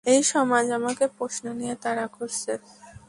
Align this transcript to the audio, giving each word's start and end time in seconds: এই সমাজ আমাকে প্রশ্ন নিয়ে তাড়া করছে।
এই 0.05 0.21
সমাজ 0.33 0.65
আমাকে 0.77 1.05
প্রশ্ন 1.17 1.45
নিয়ে 1.59 1.75
তাড়া 1.83 2.05
করছে। 2.15 2.51